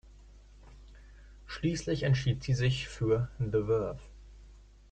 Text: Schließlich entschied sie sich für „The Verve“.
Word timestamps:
Schließlich 1.45 2.01
entschied 2.01 2.41
sie 2.43 2.55
sich 2.55 2.87
für 2.87 3.29
„The 3.37 3.51
Verve“. 3.67 3.99